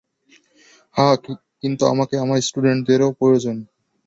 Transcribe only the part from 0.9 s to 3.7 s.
হ্যাঁ, কিন্তু আমাকে আমার স্টুডেন্টদেরও প্রয়োজন।